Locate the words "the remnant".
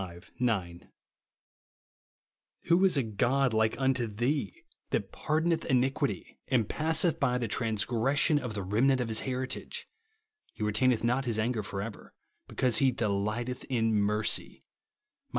8.55-8.99